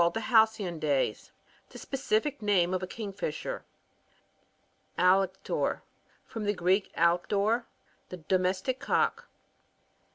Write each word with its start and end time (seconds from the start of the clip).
ed 0.03 0.15
the 0.15 0.19
Halcyon 0.21 0.79
days,) 0.79 1.31
The 1.69 1.77
specific 1.77 2.41
name 2.41 2.73
of 2.73 2.81
a 2.81 2.87
kingfisher. 2.87 3.65
Alector.— 4.97 5.81
From 6.25 6.45
the 6.45 6.55
Greek, 6.55 6.91
alektOr^ 6.95 7.65
the 8.09 8.17
domestic 8.17 8.79
cock. 8.79 9.27